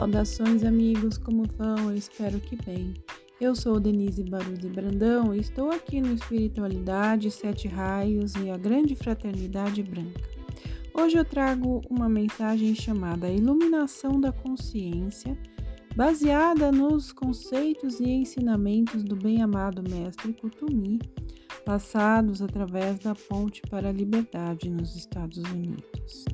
[0.00, 1.90] Saudações, amigos, como vão?
[1.90, 2.94] Eu espero que bem.
[3.38, 8.96] Eu sou Denise Baruzzi Brandão e estou aqui no Espiritualidade, Sete Raios e a Grande
[8.96, 10.22] Fraternidade Branca.
[10.94, 15.36] Hoje eu trago uma mensagem chamada Iluminação da Consciência,
[15.94, 20.98] baseada nos conceitos e ensinamentos do bem-amado Mestre Kutumi,
[21.62, 26.24] passados através da Ponte para a Liberdade nos Estados Unidos.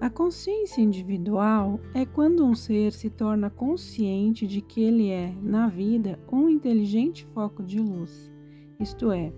[0.00, 5.68] A consciência individual é quando um ser se torna consciente de que ele é, na
[5.68, 8.32] vida, um inteligente foco de luz,
[8.80, 9.30] isto é,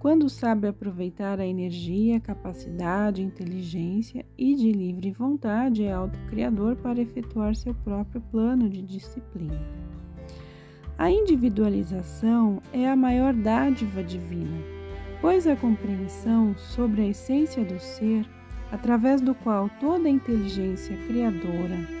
[0.00, 7.54] quando sabe aproveitar a energia, capacidade, inteligência e de livre vontade é autocriador para efetuar
[7.54, 9.60] seu próprio plano de disciplina.
[10.98, 14.58] A individualização é a maior dádiva divina,
[15.20, 18.26] pois a compreensão sobre a essência do ser
[18.70, 21.96] através do qual toda inteligência criadora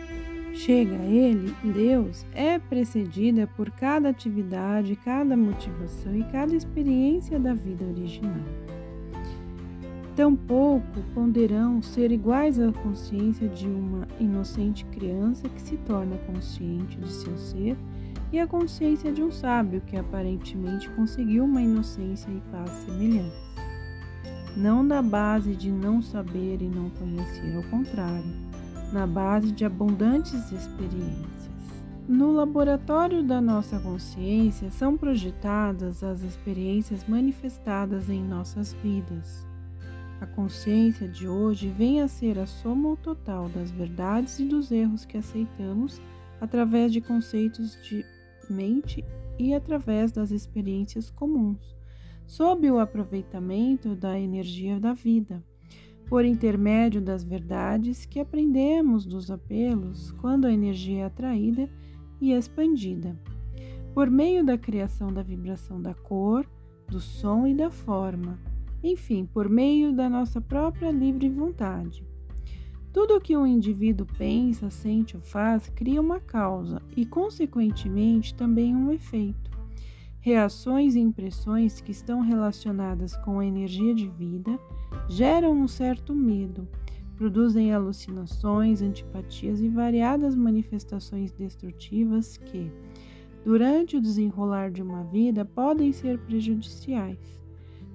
[0.52, 7.54] chega a ele, Deus, é precedida por cada atividade, cada motivação e cada experiência da
[7.54, 8.40] vida original.
[10.16, 17.12] Tampouco ponderão ser iguais à consciência de uma inocente criança que se torna consciente de
[17.12, 17.76] seu ser
[18.32, 23.65] e a consciência de um sábio que aparentemente conseguiu uma inocência e paz semelhantes
[24.56, 28.24] não na base de não saber e não conhecer, ao contrário,
[28.90, 31.50] na base de abundantes experiências.
[32.08, 39.46] No laboratório da nossa consciência são projetadas as experiências manifestadas em nossas vidas.
[40.20, 45.04] A consciência de hoje vem a ser a soma total das verdades e dos erros
[45.04, 46.00] que aceitamos
[46.40, 48.04] através de conceitos de
[48.48, 49.04] mente
[49.38, 51.75] e através das experiências comuns
[52.26, 55.42] sob o aproveitamento da energia da vida,
[56.08, 61.68] por intermédio das verdades que aprendemos dos apelos quando a energia é atraída
[62.20, 63.18] e expandida,
[63.94, 66.46] por meio da criação da vibração da cor,
[66.88, 68.38] do som e da forma,
[68.82, 72.04] enfim, por meio da nossa própria livre vontade.
[72.92, 78.74] Tudo o que um indivíduo pensa, sente ou faz cria uma causa e, consequentemente, também
[78.74, 79.55] um efeito
[80.26, 84.58] reações e impressões que estão relacionadas com a energia de vida
[85.08, 86.66] geram um certo medo,
[87.14, 92.72] produzem alucinações, antipatias e variadas manifestações destrutivas que,
[93.44, 97.40] durante o desenrolar de uma vida, podem ser prejudiciais.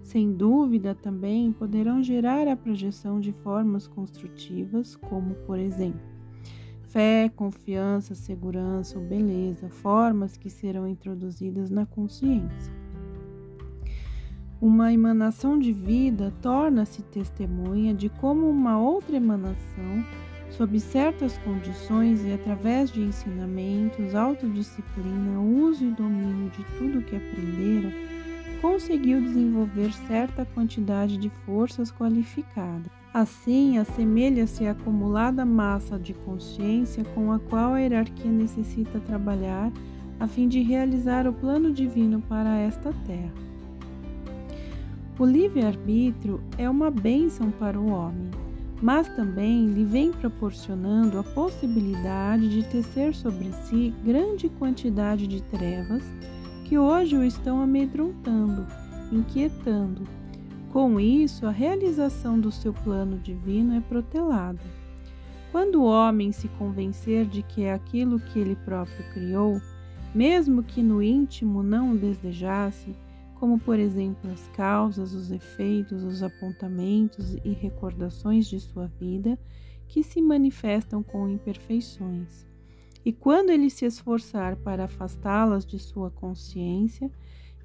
[0.01, 5.99] Sem dúvida, também poderão gerar a projeção de formas construtivas, como, por exemplo,
[6.91, 12.73] Fé, confiança, segurança ou beleza, formas que serão introduzidas na consciência.
[14.59, 20.05] Uma emanação de vida torna-se testemunha de como uma outra emanação,
[20.49, 27.89] sob certas condições e através de ensinamentos, autodisciplina, uso e domínio de tudo que aprendera,
[28.61, 37.31] conseguiu desenvolver certa quantidade de forças qualificadas Assim, assemelha-se a acumulada massa de consciência com
[37.33, 39.71] a qual a hierarquia necessita trabalhar
[40.17, 43.33] a fim de realizar o plano divino para esta terra.
[45.19, 48.31] O livre-arbítrio é uma bênção para o homem,
[48.81, 56.03] mas também lhe vem proporcionando a possibilidade de tecer sobre si grande quantidade de trevas
[56.63, 58.65] que hoje o estão amedrontando,
[59.11, 60.03] inquietando,
[60.71, 64.63] com isso, a realização do seu plano divino é protelada.
[65.51, 69.61] Quando o homem se convencer de que é aquilo que ele próprio criou,
[70.15, 72.95] mesmo que no íntimo não o desejasse,
[73.35, 79.37] como por exemplo as causas, os efeitos, os apontamentos e recordações de sua vida,
[79.89, 82.47] que se manifestam com imperfeições.
[83.03, 87.11] E quando ele se esforçar para afastá-las de sua consciência,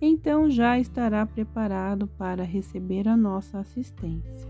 [0.00, 4.48] então já estará preparado para receber a nossa assistência.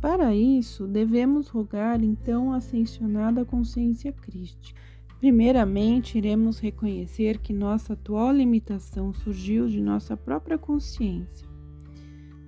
[0.00, 4.80] Para isso, devemos rogar então a ascensionada consciência crística.
[5.18, 11.46] Primeiramente, iremos reconhecer que nossa atual limitação surgiu de nossa própria consciência.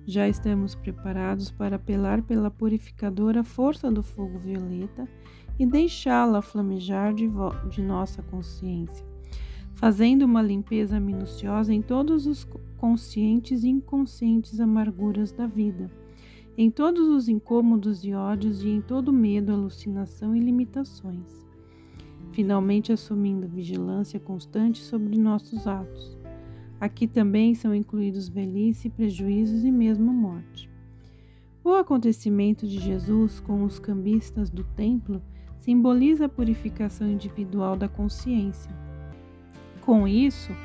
[0.05, 5.07] Já estamos preparados para apelar pela purificadora força do fogo violeta
[5.59, 7.29] e deixá-la flamejar de,
[7.69, 9.12] de nossa consciência
[9.83, 12.47] fazendo uma limpeza minuciosa em todos os
[12.77, 15.91] conscientes e inconscientes amarguras da vida,
[16.57, 21.45] em todos os incômodos e ódios e em todo medo, alucinação e limitações.
[22.31, 26.17] Finalmente, assumindo vigilância constante sobre nossos atos,
[26.79, 30.69] Aqui também são incluídos velhice, prejuízos e mesmo morte.
[31.61, 35.21] O acontecimento de Jesus com os cambistas do templo
[35.59, 38.92] simboliza a purificação individual da consciência.
[39.85, 40.55] Com isso,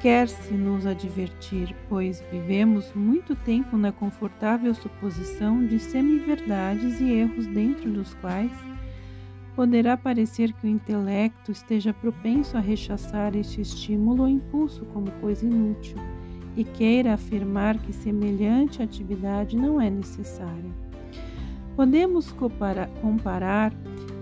[0.00, 7.90] quer-se nos advertir, pois vivemos muito tempo na confortável suposição de semiverdades e erros dentro
[7.90, 8.52] dos quais
[9.54, 15.44] poderá parecer que o intelecto esteja propenso a rechaçar este estímulo ou impulso como coisa
[15.44, 15.96] inútil
[16.56, 20.70] e queira afirmar que semelhante atividade não é necessária.
[21.74, 22.32] Podemos
[23.02, 23.72] comparar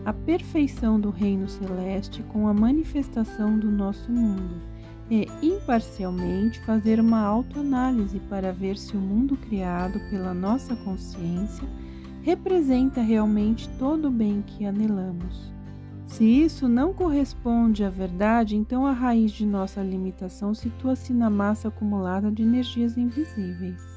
[0.04, 4.60] a perfeição do reino celeste com a manifestação do nosso mundo
[5.10, 11.66] e, imparcialmente, fazer uma autoanálise para ver se o mundo criado pela nossa consciência
[12.22, 15.52] representa realmente todo o bem que anelamos.
[16.06, 21.68] Se isso não corresponde à verdade, então a raiz de nossa limitação situa-se na massa
[21.68, 23.94] acumulada de energias invisíveis.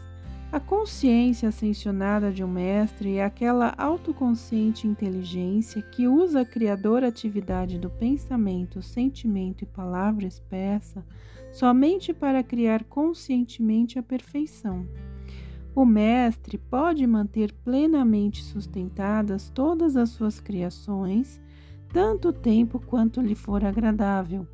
[0.49, 7.77] A consciência ascensionada de um mestre é aquela autoconsciente inteligência que usa a criadora atividade
[7.77, 11.05] do pensamento, sentimento e palavra expressa
[11.51, 14.87] somente para criar conscientemente a perfeição.
[15.75, 21.41] O mestre pode manter plenamente sustentadas todas as suas criações,
[21.91, 24.47] tanto tempo quanto lhe for agradável,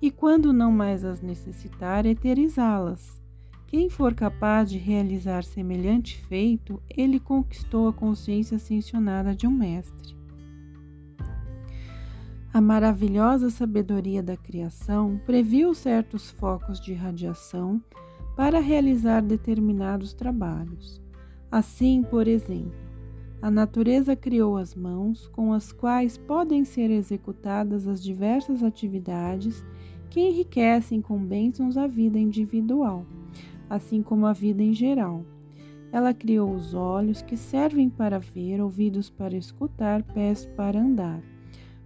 [0.00, 3.21] e quando não mais as necessitar, eterizá-las.
[3.72, 10.14] Quem for capaz de realizar semelhante feito, ele conquistou a consciência ascensionada de um mestre.
[12.52, 17.82] A maravilhosa sabedoria da criação previu certos focos de radiação
[18.36, 21.00] para realizar determinados trabalhos.
[21.50, 22.78] Assim, por exemplo,
[23.40, 29.64] a natureza criou as mãos com as quais podem ser executadas as diversas atividades
[30.10, 33.06] que enriquecem com bênçãos a vida individual,
[33.72, 35.24] assim como a vida em geral.
[35.90, 41.22] Ela criou os olhos que servem para ver, ouvidos para escutar, pés para andar.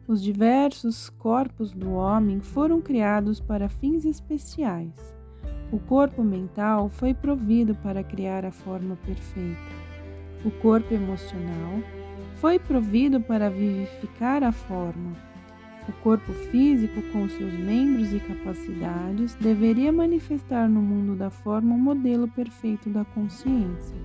[0.08, 4.94] Os diversos corpos do homem foram criados para fins especiais.
[5.72, 9.60] O corpo mental foi provido para criar a forma perfeita.
[10.44, 11.80] O corpo emocional
[12.36, 15.25] foi provido para vivificar a forma.
[15.88, 21.78] O corpo físico, com seus membros e capacidades, deveria manifestar no mundo da forma o
[21.78, 23.96] modelo perfeito da consciência.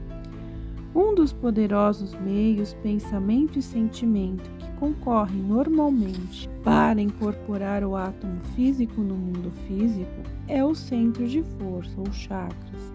[0.93, 9.01] Um dos poderosos meios, pensamento e sentimento que concorrem normalmente para incorporar o átomo físico
[9.01, 12.93] no mundo físico é o centro de força, ou chakras,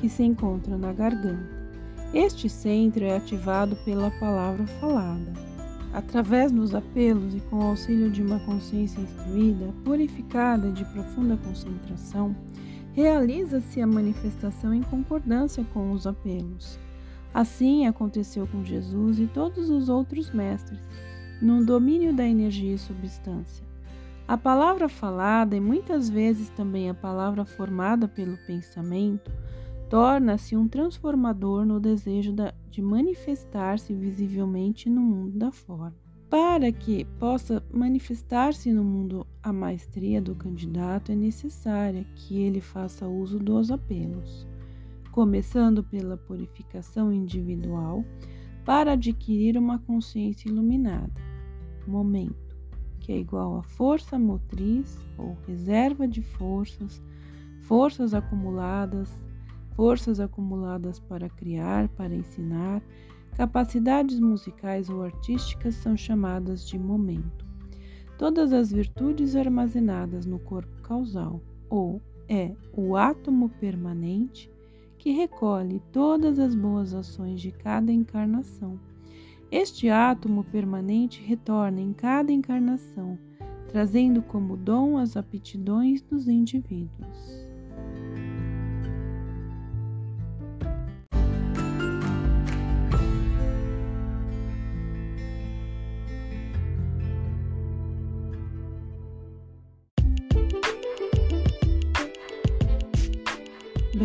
[0.00, 1.64] que se encontra na garganta.
[2.14, 5.53] Este centro é ativado pela palavra falada.
[5.94, 12.34] Através dos apelos e com o auxílio de uma consciência instruída, purificada de profunda concentração,
[12.92, 16.80] realiza-se a manifestação em concordância com os apelos.
[17.32, 20.80] Assim aconteceu com Jesus e todos os outros mestres,
[21.40, 23.64] no domínio da energia e substância.
[24.26, 29.30] A palavra falada, e muitas vezes também a palavra formada pelo pensamento,
[29.88, 32.34] torna-se um transformador no desejo
[32.70, 35.94] de manifestar-se visivelmente no mundo da forma.
[36.28, 43.06] Para que possa manifestar-se no mundo a maestria do candidato, é necessária que ele faça
[43.06, 44.46] uso dos apelos
[45.14, 48.04] começando pela purificação individual,
[48.64, 51.12] para adquirir uma consciência iluminada.
[51.86, 52.56] Momento,
[52.98, 57.00] que é igual a força motriz ou reserva de forças,
[57.60, 59.08] forças acumuladas,
[59.76, 62.82] forças acumuladas para criar, para ensinar,
[63.36, 67.44] capacidades musicais ou artísticas são chamadas de momento.
[68.16, 74.50] Todas as virtudes armazenadas no corpo causal, ou é o átomo permanente,
[74.96, 78.78] que recolhe todas as boas ações de cada encarnação.
[79.50, 83.18] Este átomo permanente retorna em cada encarnação,
[83.68, 87.43] trazendo como dom as aptidões dos indivíduos.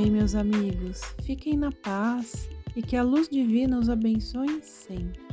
[0.01, 5.28] Bem, meus amigos, fiquem na paz e que a luz divina os abençoe sempre.